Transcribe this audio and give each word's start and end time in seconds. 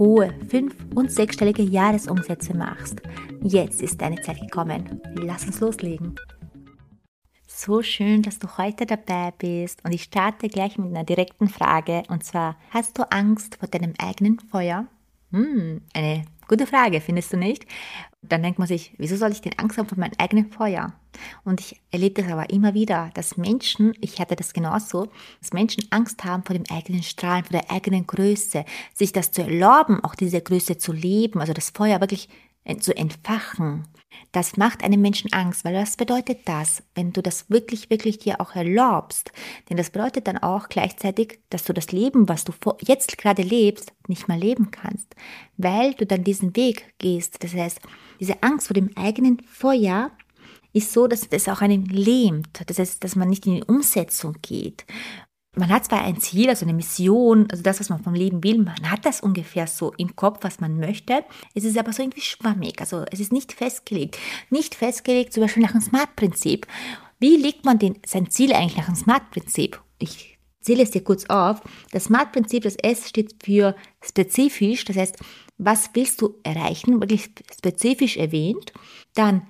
hohe 0.00 0.34
fünf- 0.48 0.86
und 0.94 1.12
sechsstellige 1.12 1.62
Jahresumsätze 1.62 2.56
machst. 2.56 3.02
Jetzt 3.42 3.82
ist 3.82 4.00
deine 4.00 4.20
Zeit 4.22 4.40
gekommen. 4.40 5.00
Lass 5.14 5.44
uns 5.44 5.60
loslegen. 5.60 6.16
So 7.46 7.82
schön, 7.82 8.22
dass 8.22 8.38
du 8.38 8.48
heute 8.56 8.86
dabei 8.86 9.32
bist 9.36 9.84
und 9.84 9.92
ich 9.92 10.04
starte 10.04 10.48
gleich 10.48 10.78
mit 10.78 10.88
einer 10.88 11.04
direkten 11.04 11.48
Frage 11.48 12.02
und 12.08 12.24
zwar, 12.24 12.56
hast 12.70 12.98
du 12.98 13.02
Angst 13.10 13.56
vor 13.56 13.68
deinem 13.68 13.92
eigenen 13.98 14.40
Feuer? 14.40 14.86
Hm, 15.32 15.82
eine 15.92 16.24
gute 16.50 16.66
Frage, 16.66 17.00
findest 17.00 17.32
du 17.32 17.36
nicht? 17.36 17.64
Dann 18.22 18.42
denkt 18.42 18.58
man 18.58 18.68
sich, 18.68 18.92
wieso 18.98 19.16
soll 19.16 19.30
ich 19.30 19.40
denn 19.40 19.56
Angst 19.56 19.78
haben 19.78 19.88
vor 19.88 19.96
meinem 19.96 20.12
eigenen 20.18 20.50
Feuer? 20.50 20.92
Und 21.44 21.60
ich 21.60 21.80
erlebe 21.90 22.22
das 22.22 22.30
aber 22.30 22.50
immer 22.50 22.74
wieder, 22.74 23.10
dass 23.14 23.36
Menschen, 23.36 23.94
ich 24.00 24.20
hatte 24.20 24.36
das 24.36 24.52
genauso, 24.52 25.08
dass 25.40 25.52
Menschen 25.52 25.84
Angst 25.90 26.24
haben 26.24 26.42
vor 26.42 26.54
dem 26.54 26.64
eigenen 26.68 27.02
Strahlen, 27.04 27.44
vor 27.44 27.58
der 27.58 27.70
eigenen 27.70 28.06
Größe, 28.06 28.64
sich 28.92 29.12
das 29.12 29.30
zu 29.30 29.42
erlauben, 29.42 30.02
auch 30.02 30.16
diese 30.16 30.40
Größe 30.40 30.76
zu 30.76 30.92
leben, 30.92 31.40
also 31.40 31.52
das 31.52 31.70
Feuer 31.70 32.00
wirklich 32.00 32.28
zu 32.78 32.96
entfachen. 32.96 33.86
Das 34.32 34.56
macht 34.56 34.84
einem 34.84 35.00
Menschen 35.00 35.32
Angst, 35.32 35.64
weil 35.64 35.74
was 35.74 35.96
bedeutet 35.96 36.40
das, 36.44 36.82
wenn 36.94 37.12
du 37.12 37.22
das 37.22 37.50
wirklich, 37.50 37.90
wirklich 37.90 38.18
dir 38.18 38.40
auch 38.40 38.54
erlaubst? 38.54 39.32
Denn 39.68 39.76
das 39.76 39.90
bedeutet 39.90 40.28
dann 40.28 40.38
auch 40.38 40.68
gleichzeitig, 40.68 41.40
dass 41.50 41.64
du 41.64 41.72
das 41.72 41.90
Leben, 41.90 42.28
was 42.28 42.44
du 42.44 42.52
jetzt 42.80 43.18
gerade 43.18 43.42
lebst, 43.42 43.92
nicht 44.06 44.28
mehr 44.28 44.36
leben 44.36 44.70
kannst, 44.70 45.14
weil 45.56 45.94
du 45.94 46.06
dann 46.06 46.22
diesen 46.22 46.54
Weg 46.54 46.94
gehst. 46.98 47.42
Das 47.42 47.54
heißt, 47.54 47.80
diese 48.20 48.42
Angst 48.42 48.68
vor 48.68 48.74
dem 48.74 48.90
eigenen 48.96 49.40
Feuer 49.40 50.12
ist 50.72 50.92
so, 50.92 51.08
dass 51.08 51.26
es 51.30 51.48
auch 51.48 51.60
einen 51.60 51.86
lähmt. 51.86 52.60
Das 52.66 52.78
heißt, 52.78 53.02
dass 53.02 53.16
man 53.16 53.28
nicht 53.28 53.46
in 53.46 53.56
die 53.56 53.64
Umsetzung 53.64 54.36
geht. 54.42 54.84
Man 55.56 55.68
hat 55.68 55.84
zwar 55.84 56.02
ein 56.04 56.20
Ziel, 56.20 56.48
also 56.48 56.64
eine 56.64 56.74
Mission, 56.74 57.48
also 57.50 57.62
das, 57.62 57.80
was 57.80 57.88
man 57.88 58.02
vom 58.02 58.14
Leben 58.14 58.44
will, 58.44 58.58
man 58.58 58.88
hat 58.88 59.04
das 59.04 59.20
ungefähr 59.20 59.66
so 59.66 59.92
im 59.96 60.14
Kopf, 60.14 60.38
was 60.42 60.60
man 60.60 60.78
möchte. 60.78 61.24
Es 61.54 61.64
ist 61.64 61.76
aber 61.76 61.92
so 61.92 62.02
irgendwie 62.02 62.20
schwammig, 62.20 62.80
also 62.80 63.04
es 63.10 63.18
ist 63.18 63.32
nicht 63.32 63.52
festgelegt. 63.52 64.16
Nicht 64.50 64.76
festgelegt, 64.76 65.32
zum 65.32 65.42
Beispiel 65.42 65.64
nach 65.64 65.72
dem 65.72 65.80
SMART-Prinzip. 65.80 66.68
Wie 67.18 67.36
legt 67.36 67.64
man 67.64 67.80
den, 67.80 67.98
sein 68.06 68.30
Ziel 68.30 68.52
eigentlich 68.52 68.76
nach 68.76 68.86
dem 68.86 68.94
SMART-Prinzip? 68.94 69.82
Ich 69.98 70.38
zähle 70.60 70.84
es 70.84 70.92
dir 70.92 71.02
kurz 71.02 71.26
auf. 71.26 71.60
Das 71.90 72.04
SMART-Prinzip, 72.04 72.62
das 72.62 72.76
S 72.76 73.08
steht 73.08 73.34
für 73.42 73.74
spezifisch, 74.00 74.84
das 74.84 74.96
heißt, 74.96 75.16
was 75.58 75.90
willst 75.94 76.22
du 76.22 76.36
erreichen, 76.44 77.00
wirklich 77.00 77.30
spezifisch 77.58 78.16
erwähnt. 78.16 78.72
Dann 79.14 79.48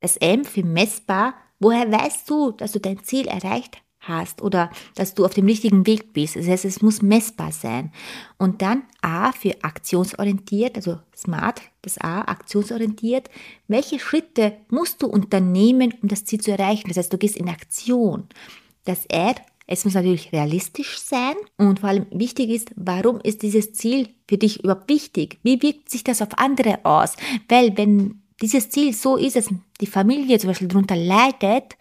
das 0.00 0.18
M 0.18 0.44
für 0.44 0.64
messbar. 0.64 1.34
Woher 1.58 1.90
weißt 1.90 2.28
du, 2.28 2.52
dass 2.52 2.72
du 2.72 2.78
dein 2.78 3.02
Ziel 3.04 3.26
erreicht 3.26 3.82
hast 4.00 4.42
oder 4.42 4.70
dass 4.94 5.14
du 5.14 5.24
auf 5.24 5.34
dem 5.34 5.46
richtigen 5.46 5.86
Weg 5.86 6.12
bist. 6.12 6.36
Das 6.36 6.48
heißt, 6.48 6.64
es 6.64 6.82
muss 6.82 7.02
messbar 7.02 7.52
sein. 7.52 7.92
Und 8.38 8.62
dann 8.62 8.82
A 9.02 9.32
für 9.32 9.62
aktionsorientiert, 9.62 10.76
also 10.76 10.98
smart, 11.16 11.60
das 11.82 11.98
A, 11.98 12.22
aktionsorientiert. 12.22 13.28
Welche 13.68 13.98
Schritte 13.98 14.56
musst 14.68 15.02
du 15.02 15.06
unternehmen, 15.06 15.94
um 16.02 16.08
das 16.08 16.24
Ziel 16.24 16.40
zu 16.40 16.50
erreichen? 16.50 16.88
Das 16.88 16.96
heißt, 16.96 17.12
du 17.12 17.18
gehst 17.18 17.36
in 17.36 17.48
Aktion. 17.48 18.26
Das 18.84 19.04
R, 19.06 19.34
es 19.66 19.84
muss 19.84 19.94
natürlich 19.94 20.32
realistisch 20.32 20.98
sein 20.98 21.34
und 21.56 21.80
vor 21.80 21.90
allem 21.90 22.06
wichtig 22.10 22.50
ist, 22.50 22.72
warum 22.74 23.20
ist 23.20 23.42
dieses 23.42 23.72
Ziel 23.72 24.08
für 24.26 24.36
dich 24.36 24.64
überhaupt 24.64 24.88
wichtig? 24.88 25.38
Wie 25.44 25.62
wirkt 25.62 25.90
sich 25.90 26.02
das 26.02 26.22
auf 26.22 26.38
andere 26.38 26.84
aus? 26.84 27.14
Weil 27.48 27.76
wenn 27.76 28.22
dieses 28.42 28.70
Ziel 28.70 28.92
so 28.92 29.16
ist, 29.16 29.36
dass 29.36 29.48
die 29.80 29.86
Familie 29.86 30.38
zum 30.38 30.48
Beispiel 30.48 30.68
darunter 30.68 30.96
leidet, 30.96 31.76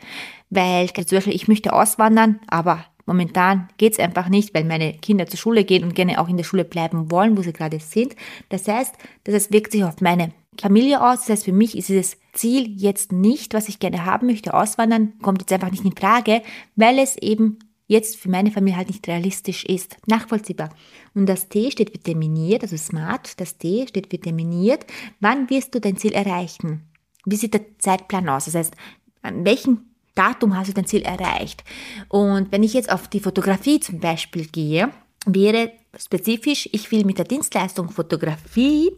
weil 0.49 0.91
zum 0.91 1.17
Beispiel 1.17 1.35
ich 1.35 1.47
möchte 1.47 1.73
auswandern, 1.73 2.39
aber 2.47 2.85
momentan 3.05 3.69
geht's 3.77 3.99
einfach 3.99 4.29
nicht, 4.29 4.53
weil 4.53 4.65
meine 4.65 4.93
Kinder 4.93 5.27
zur 5.27 5.39
Schule 5.39 5.63
gehen 5.63 5.83
und 5.83 5.95
gerne 5.95 6.19
auch 6.19 6.27
in 6.27 6.37
der 6.37 6.43
Schule 6.43 6.65
bleiben 6.65 7.11
wollen, 7.11 7.37
wo 7.37 7.41
sie 7.41 7.53
gerade 7.53 7.79
sind. 7.79 8.15
Das 8.49 8.67
heißt, 8.67 8.95
das 9.23 9.51
wirkt 9.51 9.71
sich 9.71 9.83
auf 9.83 10.01
meine 10.01 10.31
Familie 10.59 11.01
aus. 11.01 11.19
Das 11.19 11.29
heißt, 11.29 11.45
für 11.45 11.53
mich 11.53 11.77
ist 11.77 11.89
dieses 11.89 12.17
Ziel 12.33 12.69
jetzt 12.75 13.11
nicht, 13.11 13.53
was 13.53 13.69
ich 13.69 13.79
gerne 13.79 14.05
haben 14.05 14.27
möchte, 14.27 14.53
auswandern, 14.53 15.13
kommt 15.21 15.41
jetzt 15.41 15.53
einfach 15.53 15.71
nicht 15.71 15.85
in 15.85 15.95
Frage, 15.95 16.41
weil 16.75 16.99
es 16.99 17.17
eben 17.17 17.59
jetzt 17.89 18.17
für 18.17 18.29
meine 18.29 18.51
Familie 18.51 18.77
halt 18.77 18.87
nicht 18.87 19.05
realistisch 19.07 19.65
ist, 19.65 19.97
nachvollziehbar. 20.05 20.69
Und 21.15 21.25
das 21.25 21.49
T 21.49 21.71
steht 21.71 21.89
für 21.89 21.97
terminiert, 21.97 22.61
also 22.61 22.77
smart, 22.77 23.41
das 23.41 23.57
T 23.57 23.87
steht 23.87 24.07
für 24.11 24.19
terminiert. 24.19 24.85
Wann 25.19 25.49
wirst 25.49 25.73
du 25.73 25.81
dein 25.81 25.97
Ziel 25.97 26.13
erreichen? 26.13 26.87
Wie 27.25 27.35
sieht 27.35 27.55
der 27.55 27.65
Zeitplan 27.79 28.29
aus? 28.29 28.45
Das 28.45 28.55
heißt, 28.55 28.75
an 29.23 29.43
welchem 29.43 29.87
Datum 30.13 30.55
hast 30.55 30.69
du 30.69 30.73
dein 30.73 30.85
Ziel 30.85 31.01
erreicht? 31.01 31.63
Und 32.09 32.51
wenn 32.51 32.63
ich 32.63 32.73
jetzt 32.73 32.91
auf 32.91 33.07
die 33.07 33.19
Fotografie 33.19 33.79
zum 33.79 33.99
Beispiel 33.99 34.45
gehe, 34.45 34.91
wäre 35.25 35.71
spezifisch, 35.97 36.69
ich 36.71 36.91
will 36.91 37.05
mit 37.05 37.17
der 37.17 37.25
Dienstleistung 37.25 37.89
Fotografie 37.89 38.91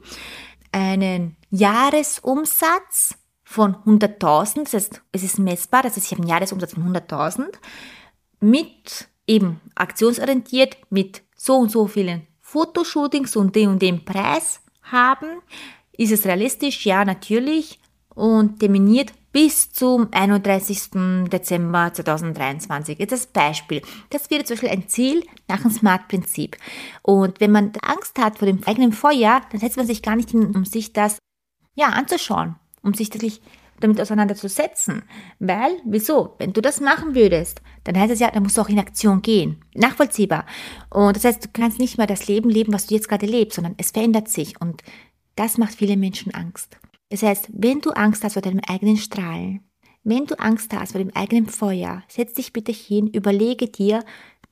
einen 0.73 1.37
Jahresumsatz 1.49 3.15
von 3.43 3.75
100.000, 3.75 4.63
das 4.63 4.73
heißt, 4.73 5.01
es 5.13 5.23
ist 5.23 5.39
messbar, 5.39 5.83
das 5.83 5.95
heißt, 5.95 6.07
ich 6.07 6.11
habe 6.11 6.23
einen 6.23 6.29
Jahresumsatz 6.29 6.73
von 6.73 6.83
100.000 6.83 7.47
mit 8.41 9.07
eben 9.27 9.61
aktionsorientiert 9.75 10.77
mit 10.89 11.21
so 11.35 11.55
und 11.55 11.71
so 11.71 11.87
vielen 11.87 12.27
Fotoshootings 12.41 13.35
und 13.35 13.55
dem 13.55 13.71
und 13.71 13.81
dem 13.81 14.03
Preis 14.03 14.61
haben. 14.81 15.41
Ist 15.93 16.11
es 16.11 16.25
realistisch? 16.25 16.85
Ja, 16.85 17.05
natürlich. 17.05 17.79
Und 18.13 18.59
terminiert 18.59 19.13
bis 19.31 19.71
zum 19.71 20.09
31. 20.11 21.29
Dezember 21.31 21.93
2023. 21.93 22.99
Jetzt 22.99 23.11
das 23.11 23.27
Beispiel. 23.27 23.81
Das 24.09 24.29
wäre 24.29 24.43
zum 24.43 24.55
Beispiel 24.55 24.69
ein 24.69 24.89
Ziel 24.89 25.23
nach 25.47 25.61
dem 25.61 25.71
SMART-Prinzip. 25.71 26.57
Und 27.03 27.39
wenn 27.39 27.51
man 27.51 27.71
Angst 27.81 28.19
hat 28.19 28.39
vor 28.39 28.47
dem 28.47 28.61
eigenen 28.65 28.91
Feuer, 28.91 29.41
dann 29.49 29.61
setzt 29.61 29.77
man 29.77 29.87
sich 29.87 30.01
gar 30.01 30.17
nicht 30.17 30.31
hin, 30.31 30.53
um 30.53 30.65
sich 30.65 30.91
das 30.91 31.17
ja, 31.73 31.87
anzuschauen, 31.87 32.55
um 32.83 32.93
sich 32.93 33.13
wirklich 33.13 33.41
damit 33.81 33.99
auseinanderzusetzen. 33.99 35.03
Weil, 35.39 35.71
wieso? 35.85 36.35
Wenn 36.39 36.53
du 36.53 36.61
das 36.61 36.79
machen 36.79 37.15
würdest, 37.15 37.61
dann 37.83 37.99
heißt 37.99 38.13
es 38.13 38.19
ja, 38.19 38.31
dann 38.31 38.43
musst 38.43 38.57
du 38.57 38.61
auch 38.61 38.69
in 38.69 38.79
Aktion 38.79 39.21
gehen. 39.21 39.63
Nachvollziehbar. 39.73 40.45
Und 40.89 41.15
das 41.15 41.25
heißt, 41.25 41.45
du 41.45 41.49
kannst 41.51 41.79
nicht 41.79 41.97
mehr 41.97 42.07
das 42.07 42.27
Leben 42.27 42.49
leben, 42.49 42.73
was 42.73 42.87
du 42.87 42.95
jetzt 42.95 43.09
gerade 43.09 43.25
lebst, 43.25 43.55
sondern 43.55 43.75
es 43.77 43.91
verändert 43.91 44.29
sich. 44.29 44.59
Und 44.61 44.81
das 45.35 45.57
macht 45.57 45.75
viele 45.75 45.97
Menschen 45.97 46.33
Angst. 46.33 46.77
Das 47.09 47.23
heißt, 47.23 47.49
wenn 47.53 47.81
du 47.81 47.91
Angst 47.91 48.23
hast 48.23 48.33
vor 48.33 48.41
deinem 48.41 48.61
eigenen 48.67 48.97
Strahlen, 48.97 49.61
wenn 50.03 50.25
du 50.25 50.39
Angst 50.39 50.73
hast 50.73 50.93
vor 50.93 50.99
dem 50.99 51.15
eigenen 51.15 51.47
Feuer, 51.47 52.03
setz 52.07 52.33
dich 52.33 52.53
bitte 52.53 52.71
hin, 52.71 53.07
überlege 53.07 53.67
dir, 53.67 54.03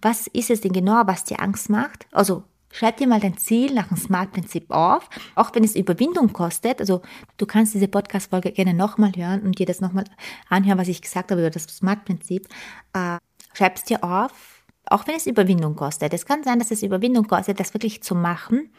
was 0.02 0.28
ist 0.28 0.50
es 0.50 0.62
denn 0.62 0.74
genau, 0.74 1.02
was 1.06 1.24
dir 1.24 1.40
Angst 1.42 1.70
macht? 1.70 2.08
Also 2.12 2.44
Schreib 2.72 2.98
dir 2.98 3.08
mal 3.08 3.20
dein 3.20 3.38
Ziel 3.38 3.74
nach 3.74 3.88
dem 3.88 3.98
SMART-Prinzip 3.98 4.70
auf, 4.70 5.10
auch 5.36 5.54
wenn 5.56 5.64
es 5.64 5.76
Überwindung 5.76 6.34
kostet. 6.34 6.80
Also 6.80 7.02
du 7.38 7.46
kannst 7.46 7.74
diese 7.74 7.88
Podcast-Folge 7.88 8.52
gerne 8.52 8.74
nochmal 8.74 9.12
hören 9.16 9.42
und 9.42 9.58
dir 9.58 9.66
das 9.66 9.82
nochmal 9.82 10.06
anhören, 10.50 10.78
was 10.78 10.88
ich 10.88 11.02
gesagt 11.02 11.32
habe 11.32 11.42
über 11.42 11.50
das 11.50 11.64
SMART-Prinzip. 11.64 12.48
Äh, 12.94 13.18
Schreib 13.54 13.76
es 13.76 13.84
dir 13.84 14.04
auf, 14.04 14.64
auch 14.86 15.08
wenn 15.08 15.16
es 15.16 15.28
Überwindung 15.28 15.76
kostet. 15.76 16.14
Es 16.14 16.26
kann 16.26 16.44
sein, 16.44 16.60
dass 16.60 16.72
es 16.72 16.84
Überwindung 16.84 17.28
kostet, 17.28 17.60
das 17.60 17.74
wirklich 17.74 18.04
zu 18.04 18.16
machen. 18.16 18.72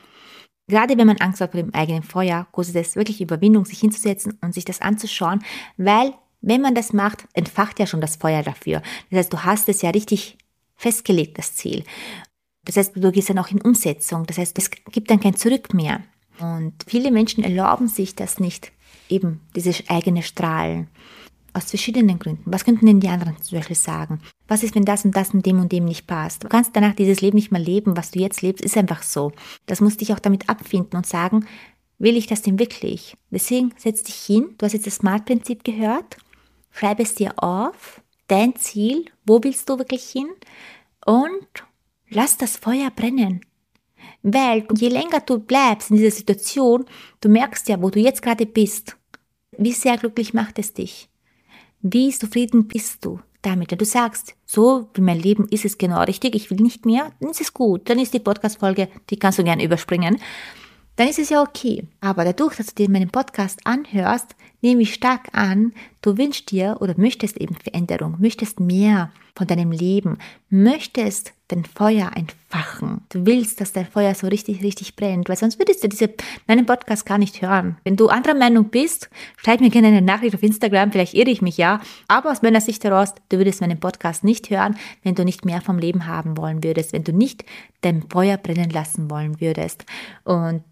Gerade 0.68 0.96
wenn 0.96 1.06
man 1.06 1.18
Angst 1.18 1.40
hat 1.40 1.52
vor 1.52 1.60
dem 1.60 1.74
eigenen 1.74 2.02
Feuer, 2.02 2.46
kostet 2.52 2.76
es 2.76 2.96
wirklich 2.96 3.20
Überwindung, 3.20 3.64
sich 3.64 3.80
hinzusetzen 3.80 4.38
und 4.40 4.54
sich 4.54 4.64
das 4.64 4.80
anzuschauen, 4.80 5.42
weil 5.76 6.15
wenn 6.41 6.62
man 6.62 6.74
das 6.74 6.92
macht, 6.92 7.26
entfacht 7.34 7.78
ja 7.78 7.86
schon 7.86 8.00
das 8.00 8.16
Feuer 8.16 8.42
dafür. 8.42 8.80
Das 9.10 9.18
heißt, 9.18 9.32
du 9.32 9.44
hast 9.44 9.68
es 9.68 9.82
ja 9.82 9.91
richtig 9.91 10.38
festgelegt, 10.76 11.36
das 11.36 11.54
Ziel. 11.56 11.84
Das 12.70 12.76
heißt, 12.76 12.92
du 12.94 13.10
gehst 13.10 13.28
dann 13.28 13.38
auch 13.40 13.50
in 13.50 13.60
Umsetzung. 13.60 14.26
Das 14.26 14.38
heißt, 14.38 14.56
es 14.56 14.70
gibt 14.70 15.10
dann 15.10 15.18
kein 15.18 15.34
Zurück 15.34 15.74
mehr. 15.74 16.04
Und 16.38 16.72
viele 16.86 17.10
Menschen 17.10 17.42
erlauben 17.42 17.88
sich 17.88 18.14
das 18.14 18.38
nicht, 18.38 18.70
eben 19.08 19.40
dieses 19.56 19.88
eigene 19.88 20.22
Strahlen. 20.22 20.86
Aus 21.52 21.64
verschiedenen 21.64 22.20
Gründen. 22.20 22.44
Was 22.44 22.64
könnten 22.64 22.86
denn 22.86 23.00
die 23.00 23.08
anderen 23.08 23.36
zum 23.42 23.58
Beispiel 23.58 23.74
sagen? 23.74 24.20
Was 24.46 24.62
ist, 24.62 24.76
wenn 24.76 24.84
das 24.84 25.04
und 25.04 25.16
das 25.16 25.34
und 25.34 25.44
dem 25.44 25.58
und 25.58 25.72
dem 25.72 25.84
nicht 25.84 26.06
passt? 26.06 26.44
Du 26.44 26.48
kannst 26.48 26.76
danach 26.76 26.94
dieses 26.94 27.20
Leben 27.20 27.34
nicht 27.34 27.50
mehr 27.50 27.60
leben, 27.60 27.96
was 27.96 28.12
du 28.12 28.20
jetzt 28.20 28.40
lebst, 28.40 28.64
ist 28.64 28.76
einfach 28.76 29.02
so. 29.02 29.32
Das 29.66 29.80
musst 29.80 30.00
dich 30.00 30.12
auch 30.12 30.20
damit 30.20 30.48
abfinden 30.48 30.96
und 30.96 31.06
sagen, 31.06 31.46
will 31.98 32.16
ich 32.16 32.28
das 32.28 32.42
denn 32.42 32.60
wirklich? 32.60 33.16
Deswegen 33.30 33.74
setz 33.78 34.04
dich 34.04 34.14
hin, 34.14 34.54
du 34.58 34.66
hast 34.66 34.74
jetzt 34.74 34.86
das 34.86 34.94
Smart-Prinzip 34.94 35.64
gehört, 35.64 36.18
schreib 36.70 37.00
es 37.00 37.16
dir 37.16 37.32
auf, 37.42 38.00
dein 38.28 38.54
Ziel, 38.54 39.06
wo 39.26 39.42
willst 39.42 39.68
du 39.68 39.76
wirklich 39.76 40.04
hin? 40.04 40.28
Und 41.04 41.64
Lass 42.10 42.36
das 42.36 42.57
Feuer 42.57 42.91
brennen. 42.91 43.41
Weil 44.22 44.66
je 44.77 44.89
länger 44.89 45.21
du 45.21 45.39
bleibst 45.39 45.91
in 45.91 45.97
dieser 45.97 46.10
Situation, 46.10 46.84
du 47.21 47.28
merkst 47.28 47.68
ja, 47.68 47.80
wo 47.80 47.89
du 47.91 48.01
jetzt 48.01 48.22
gerade 48.22 48.47
bist, 48.47 48.97
wie 49.57 49.72
sehr 49.72 49.97
glücklich 49.97 50.34
macht 50.34 50.59
es 50.59 50.74
dich. 50.74 51.09
Wie 51.83 52.10
zufrieden 52.10 52.66
bist 52.66 53.04
du 53.04 53.21
damit? 53.42 53.71
Wenn 53.71 53.78
du 53.78 53.84
sagst, 53.84 54.34
so 54.45 54.89
wie 54.95 55.01
mein 55.01 55.21
Leben 55.21 55.47
ist 55.51 55.65
es 55.65 55.78
genau 55.78 56.03
richtig, 56.03 56.34
ich 56.34 56.51
will 56.51 56.60
nicht 56.60 56.84
mehr, 56.84 57.12
dann 57.21 57.30
ist 57.30 57.41
es 57.41 57.54
gut. 57.54 57.89
Dann 57.89 57.98
ist 57.98 58.13
die 58.13 58.18
Podcast-Folge, 58.18 58.89
die 59.09 59.18
kannst 59.18 59.39
du 59.39 59.45
gerne 59.45 59.65
überspringen. 59.65 60.18
Dann 60.97 61.09
ist 61.09 61.18
es 61.18 61.30
ja 61.30 61.41
okay. 61.41 61.86
Aber 62.01 62.24
dadurch, 62.24 62.56
dass 62.56 62.66
du 62.66 62.74
dir 62.74 62.91
meinen 62.91 63.10
Podcast 63.10 63.60
anhörst, 63.65 64.34
nehme 64.60 64.83
ich 64.83 64.95
stark 64.95 65.28
an, 65.33 65.72
du 66.03 66.16
wünschst 66.18 66.51
dir 66.51 66.78
oder 66.80 66.95
möchtest 66.97 67.36
eben 67.36 67.54
Veränderung, 67.54 68.16
möchtest 68.18 68.60
mehr 68.60 69.10
von 69.34 69.47
deinem 69.47 69.72
Leben, 69.72 70.18
möchtest 70.48 71.33
dein 71.48 71.65
Feuer 71.65 72.10
entfachen. 72.15 73.03
Du 73.09 73.27
willst, 73.27 73.60
dass 73.60 73.72
dein 73.72 73.86
Feuer 73.86 74.15
so 74.15 74.27
richtig, 74.28 74.62
richtig 74.62 74.97
brennt, 74.97 75.28
weil 75.28 75.36
sonst 75.36 75.59
würdest 75.59 75.83
du 75.83 75.89
diese, 75.89 76.10
meinen 76.47 76.66
Podcast 76.66 77.07
gar 77.07 77.18
nicht 77.18 77.42
hören. 77.42 77.77
Wenn 77.84 77.97
du 77.97 78.09
anderer 78.09 78.34
Meinung 78.34 78.68
bist, 78.68 79.10
schreib 79.36 79.60
mir 79.60 79.71
gerne 79.71 79.89
eine 79.89 80.03
Nachricht 80.03 80.34
auf 80.34 80.42
Instagram, 80.42 80.92
vielleicht 80.92 81.15
irre 81.15 81.30
ich 81.30 81.42
mich 81.42 81.56
ja, 81.56 81.80
aber 82.09 82.30
aus 82.30 82.42
meiner 82.42 82.60
Sicht 82.60 82.84
heraus, 82.84 83.15
du 83.28 83.39
würdest 83.39 83.60
meinen 83.60 83.80
Podcast 83.80 84.24
nicht 84.24 84.51
hören, 84.51 84.77
wenn 85.03 85.15
du 85.15 85.24
nicht 85.24 85.45
mehr 85.45 85.60
vom 85.60 85.78
Leben 85.78 86.06
haben 86.06 86.36
wollen 86.36 86.63
würdest, 86.63 86.92
wenn 86.92 87.04
du 87.04 87.13
nicht 87.13 87.45
dein 87.80 88.04
Feuer 88.09 88.36
brennen 88.36 88.71
lassen 88.71 89.10
wollen 89.10 89.41
würdest. 89.41 89.84
Und 90.24 90.63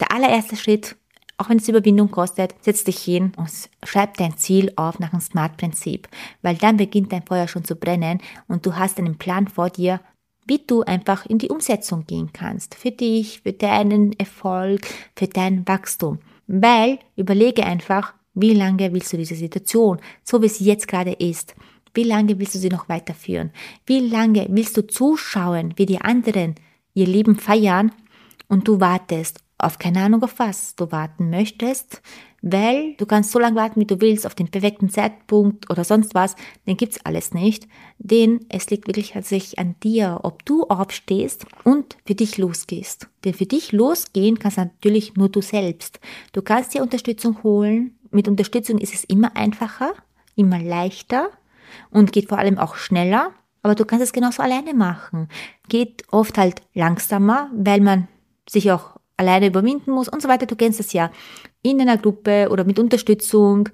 der 0.00 0.12
allererste 0.12 0.56
Schritt 0.56 0.96
auch 1.38 1.48
wenn 1.48 1.58
es 1.58 1.68
Überwindung 1.68 2.10
kostet, 2.10 2.54
setz 2.62 2.84
dich 2.84 2.98
hin 2.98 3.32
und 3.36 3.50
schreib 3.84 4.16
dein 4.16 4.36
Ziel 4.38 4.72
auf 4.76 4.98
nach 4.98 5.10
dem 5.10 5.20
SMART-Prinzip, 5.20 6.08
weil 6.42 6.56
dann 6.56 6.76
beginnt 6.76 7.12
dein 7.12 7.24
Feuer 7.24 7.48
schon 7.48 7.64
zu 7.64 7.76
brennen 7.76 8.20
und 8.48 8.64
du 8.64 8.76
hast 8.76 8.98
einen 8.98 9.18
Plan 9.18 9.48
vor 9.48 9.70
dir, 9.70 10.00
wie 10.46 10.60
du 10.64 10.82
einfach 10.82 11.26
in 11.26 11.38
die 11.38 11.48
Umsetzung 11.48 12.06
gehen 12.06 12.30
kannst. 12.32 12.74
Für 12.74 12.90
dich, 12.90 13.40
für 13.42 13.52
deinen 13.52 14.12
Erfolg, 14.18 14.86
für 15.16 15.26
dein 15.26 15.66
Wachstum. 15.66 16.20
Weil, 16.46 17.00
überlege 17.16 17.64
einfach, 17.66 18.14
wie 18.34 18.54
lange 18.54 18.92
willst 18.92 19.12
du 19.12 19.16
diese 19.16 19.34
Situation, 19.34 19.98
so 20.22 20.40
wie 20.42 20.48
sie 20.48 20.64
jetzt 20.64 20.86
gerade 20.86 21.12
ist, 21.12 21.54
wie 21.94 22.04
lange 22.04 22.38
willst 22.38 22.54
du 22.54 22.58
sie 22.58 22.68
noch 22.68 22.88
weiterführen? 22.88 23.50
Wie 23.86 24.00
lange 24.00 24.46
willst 24.50 24.76
du 24.76 24.86
zuschauen, 24.86 25.72
wie 25.76 25.86
die 25.86 26.00
anderen 26.00 26.54
ihr 26.94 27.06
Leben 27.06 27.36
feiern 27.36 27.90
und 28.48 28.68
du 28.68 28.80
wartest 28.80 29.40
auf 29.58 29.78
keine 29.78 30.02
Ahnung 30.02 30.22
auf 30.22 30.38
was 30.38 30.76
du 30.76 30.92
warten 30.92 31.30
möchtest, 31.30 32.02
weil 32.42 32.94
du 32.96 33.06
kannst 33.06 33.32
so 33.32 33.38
lange 33.38 33.56
warten, 33.56 33.80
wie 33.80 33.86
du 33.86 34.00
willst, 34.00 34.26
auf 34.26 34.34
den 34.34 34.48
perfekten 34.48 34.90
Zeitpunkt 34.90 35.70
oder 35.70 35.82
sonst 35.82 36.14
was, 36.14 36.36
den 36.66 36.76
gibt's 36.76 37.04
alles 37.04 37.32
nicht, 37.32 37.66
denn 37.98 38.46
es 38.48 38.70
liegt 38.70 38.86
wirklich 38.86 39.12
tatsächlich 39.12 39.58
an 39.58 39.74
dir, 39.82 40.20
ob 40.22 40.44
du 40.44 40.64
aufstehst 40.64 41.46
und 41.64 41.96
für 42.06 42.14
dich 42.14 42.38
losgehst. 42.38 43.08
Denn 43.24 43.34
für 43.34 43.46
dich 43.46 43.72
losgehen 43.72 44.38
kannst 44.38 44.58
natürlich 44.58 45.16
nur 45.16 45.28
du 45.28 45.40
selbst. 45.40 46.00
Du 46.32 46.42
kannst 46.42 46.74
dir 46.74 46.82
Unterstützung 46.82 47.42
holen. 47.42 47.98
Mit 48.10 48.28
Unterstützung 48.28 48.78
ist 48.78 48.94
es 48.94 49.04
immer 49.04 49.36
einfacher, 49.36 49.92
immer 50.36 50.60
leichter 50.60 51.30
und 51.90 52.12
geht 52.12 52.28
vor 52.28 52.38
allem 52.38 52.58
auch 52.58 52.76
schneller. 52.76 53.32
Aber 53.62 53.74
du 53.74 53.84
kannst 53.84 54.04
es 54.04 54.12
genauso 54.12 54.42
alleine 54.42 54.74
machen. 54.74 55.28
Geht 55.68 56.04
oft 56.12 56.38
halt 56.38 56.62
langsamer, 56.74 57.50
weil 57.52 57.80
man 57.80 58.06
sich 58.48 58.70
auch 58.70 58.96
alleine 59.16 59.46
überwinden 59.46 59.92
muss 59.92 60.08
und 60.08 60.22
so 60.22 60.28
weiter. 60.28 60.46
Du 60.46 60.56
kennst 60.56 60.80
es 60.80 60.92
ja. 60.92 61.10
In 61.62 61.80
einer 61.80 61.98
Gruppe 61.98 62.48
oder 62.50 62.64
mit 62.64 62.78
Unterstützung 62.78 63.68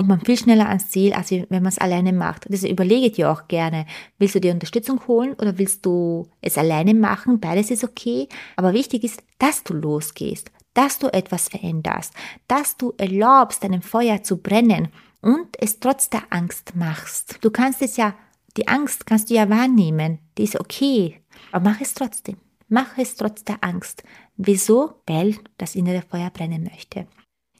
kommt 0.00 0.08
man 0.08 0.20
viel 0.22 0.38
schneller 0.38 0.68
ans 0.68 0.88
Ziel, 0.88 1.12
als 1.12 1.30
wenn 1.30 1.46
man 1.50 1.66
es 1.66 1.78
alleine 1.78 2.14
macht. 2.14 2.46
Das 2.48 2.64
überlege 2.64 3.10
dir 3.10 3.30
auch 3.30 3.48
gerne. 3.48 3.84
Willst 4.18 4.34
du 4.34 4.40
dir 4.40 4.52
Unterstützung 4.52 5.06
holen 5.06 5.34
oder 5.34 5.58
willst 5.58 5.84
du 5.84 6.26
es 6.40 6.56
alleine 6.56 6.94
machen? 6.94 7.38
Beides 7.38 7.70
ist 7.70 7.84
okay. 7.84 8.26
Aber 8.56 8.72
wichtig 8.72 9.04
ist, 9.04 9.22
dass 9.38 9.62
du 9.62 9.74
losgehst, 9.74 10.50
dass 10.72 10.98
du 10.98 11.08
etwas 11.12 11.50
veränderst, 11.50 12.14
dass 12.48 12.78
du 12.78 12.94
erlaubst, 12.96 13.62
deinem 13.62 13.82
Feuer 13.82 14.22
zu 14.22 14.38
brennen 14.38 14.88
und 15.20 15.48
es 15.58 15.80
trotz 15.80 16.08
der 16.08 16.22
Angst 16.30 16.74
machst. 16.74 17.36
Du 17.42 17.50
kannst 17.50 17.82
es 17.82 17.98
ja, 17.98 18.14
die 18.56 18.68
Angst 18.68 19.06
kannst 19.06 19.28
du 19.28 19.34
ja 19.34 19.50
wahrnehmen. 19.50 20.18
Die 20.38 20.44
ist 20.44 20.58
okay. 20.58 21.20
Aber 21.52 21.70
mach 21.70 21.80
es 21.82 21.92
trotzdem. 21.92 22.36
Mach 22.72 22.96
es 22.98 23.16
trotz 23.16 23.42
der 23.42 23.58
Angst. 23.62 24.04
Wieso? 24.36 25.02
Weil 25.06 25.34
das 25.58 25.74
innere 25.74 26.02
Feuer 26.02 26.30
brennen 26.30 26.62
möchte. 26.62 27.08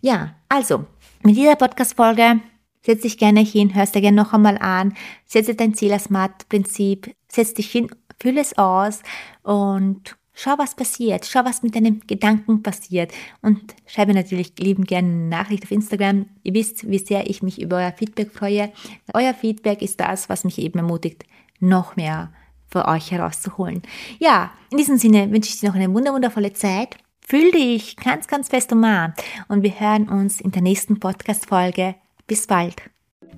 Ja, 0.00 0.36
also, 0.48 0.86
mit 1.24 1.36
dieser 1.36 1.56
Podcast-Folge 1.56 2.40
setz 2.86 3.02
dich 3.02 3.18
gerne 3.18 3.40
hin, 3.40 3.74
hörst 3.74 3.96
dir 3.96 4.02
gerne 4.02 4.16
noch 4.16 4.32
einmal 4.32 4.56
an, 4.58 4.94
setze 5.26 5.56
dein 5.56 5.74
Ziel 5.74 5.92
als 5.92 6.04
Smart-Prinzip, 6.04 7.12
setz 7.26 7.54
dich 7.54 7.72
hin, 7.72 7.90
fühle 8.20 8.40
es 8.40 8.56
aus 8.56 9.02
und 9.42 10.16
schau, 10.32 10.54
was 10.58 10.76
passiert, 10.76 11.26
schau, 11.26 11.44
was 11.44 11.64
mit 11.64 11.74
deinen 11.74 12.06
Gedanken 12.06 12.62
passiert 12.62 13.12
und 13.42 13.74
schreibe 13.86 14.14
natürlich 14.14 14.56
lieben 14.60 14.84
gerne 14.84 15.08
eine 15.08 15.28
Nachricht 15.28 15.64
auf 15.64 15.72
Instagram. 15.72 16.26
Ihr 16.44 16.54
wisst, 16.54 16.88
wie 16.88 16.98
sehr 16.98 17.28
ich 17.28 17.42
mich 17.42 17.60
über 17.60 17.78
euer 17.78 17.92
Feedback 17.92 18.30
freue. 18.30 18.72
Euer 19.12 19.34
Feedback 19.34 19.82
ist 19.82 19.98
das, 19.98 20.28
was 20.28 20.44
mich 20.44 20.58
eben 20.58 20.78
ermutigt, 20.78 21.24
noch 21.58 21.96
mehr 21.96 22.32
für 22.70 22.87
euch 22.87 23.11
herauszuholen. 23.11 23.82
Ja, 24.19 24.50
in 24.70 24.78
diesem 24.78 24.96
Sinne 24.96 25.31
wünsche 25.31 25.50
ich 25.50 25.61
dir 25.61 25.69
noch 25.69 25.76
eine 25.76 25.93
wunderwundervolle 25.93 26.52
Zeit. 26.52 26.96
Fühl 27.26 27.50
dich 27.52 27.96
ganz, 27.96 28.26
ganz 28.26 28.49
fest 28.49 28.72
umarmt 28.72 29.22
und 29.49 29.62
wir 29.62 29.78
hören 29.78 30.08
uns 30.08 30.40
in 30.40 30.50
der 30.50 30.62
nächsten 30.62 30.99
Podcast-Folge. 30.99 31.94
Bis 32.26 32.46
bald. 32.46 32.76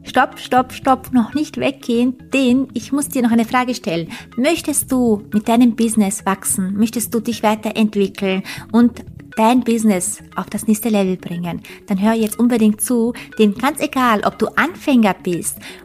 Stopp, 0.05 0.39
stopp, 0.39 0.73
stopp, 0.73 1.13
noch 1.13 1.35
nicht 1.35 1.59
weggehen, 1.59 2.17
denn 2.33 2.69
ich 2.75 2.91
muss 2.93 3.09
dir 3.09 3.23
noch 3.23 3.31
eine 3.31 3.45
Frage 3.45 3.75
stellen. 3.75 4.11
Möchtest 4.37 4.91
du 4.91 5.23
mit 5.33 5.49
deinem 5.49 5.77
Business 5.77 6.27
wachsen? 6.27 6.75
Möchtest 6.77 7.15
du 7.15 7.21
dich 7.21 7.43
weiterentwickeln 7.43 8.43
und 8.73 9.05
dein 9.37 9.61
Business 9.61 10.23
auf 10.37 10.47
das 10.47 10.67
nächste 10.67 10.89
Level 10.89 11.17
bringen, 11.17 11.63
dann 11.87 12.01
hör 12.01 12.13
jetzt 12.13 12.39
unbedingt 12.39 12.81
zu, 12.81 13.13
denn 13.39 13.55
ganz 13.55 13.81
egal, 13.81 14.23
ob 14.25 14.39
du 14.39 14.47
Anfänger 14.57 15.15
bist 15.15 15.59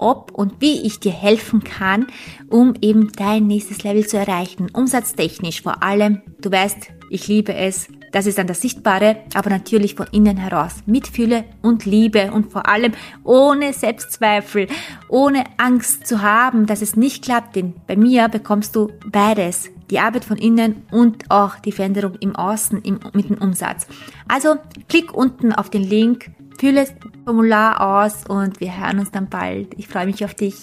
ob 0.00 0.32
und 0.32 0.60
wie 0.60 0.86
ich 0.86 1.00
dir 1.00 1.12
helfen 1.12 1.62
kann, 1.62 2.06
um 2.48 2.74
eben 2.80 3.12
dein 3.12 3.46
nächstes 3.46 3.82
Level 3.82 4.06
zu 4.06 4.16
erreichen. 4.16 4.68
Umsatztechnisch 4.72 5.62
vor 5.62 5.82
allem. 5.82 6.22
Du 6.40 6.50
weißt, 6.50 6.90
ich 7.10 7.28
liebe 7.28 7.54
es. 7.54 7.88
Das 8.12 8.26
ist 8.26 8.38
dann 8.38 8.48
das 8.48 8.60
Sichtbare, 8.60 9.18
aber 9.34 9.50
natürlich 9.50 9.94
von 9.94 10.06
innen 10.10 10.36
heraus. 10.36 10.76
Mitfühle 10.86 11.44
und 11.62 11.84
Liebe 11.84 12.32
und 12.32 12.50
vor 12.50 12.68
allem 12.68 12.92
ohne 13.22 13.72
Selbstzweifel, 13.72 14.66
ohne 15.08 15.44
Angst 15.58 16.06
zu 16.06 16.22
haben, 16.22 16.66
dass 16.66 16.82
es 16.82 16.96
nicht 16.96 17.24
klappt, 17.24 17.54
denn 17.54 17.74
bei 17.86 17.94
mir 17.94 18.28
bekommst 18.28 18.74
du 18.74 18.90
beides. 19.06 19.70
Die 19.90 19.98
Arbeit 19.98 20.24
von 20.24 20.36
innen 20.36 20.82
und 20.90 21.30
auch 21.30 21.56
die 21.56 21.72
Veränderung 21.72 22.14
im 22.20 22.36
Außen 22.36 22.82
im, 22.82 23.00
mit 23.12 23.28
dem 23.28 23.38
Umsatz. 23.38 23.86
Also 24.28 24.56
klick 24.88 25.12
unten 25.12 25.52
auf 25.52 25.68
den 25.70 25.82
Link 25.82 26.30
Fülle 26.60 26.84
das 26.84 26.92
Formular 27.24 27.80
aus 27.80 28.26
und 28.28 28.60
wir 28.60 28.76
hören 28.76 28.98
uns 28.98 29.10
dann 29.10 29.30
bald. 29.30 29.72
Ich 29.78 29.88
freue 29.88 30.04
mich 30.04 30.22
auf 30.26 30.34
dich. 30.34 30.56